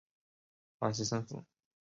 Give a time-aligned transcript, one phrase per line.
[0.79, 1.45] 阿奇森府。